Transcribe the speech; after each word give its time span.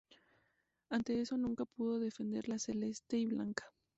Ante 0.89 1.21
esto, 1.21 1.37
nunca 1.37 1.63
pudo 1.63 1.99
defender 1.99 2.49
la 2.49 2.57
celeste 2.57 3.17
y 3.19 3.27
blanca. 3.27 3.71